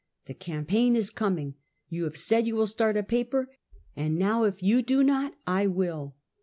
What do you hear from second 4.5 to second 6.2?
you do not, I will."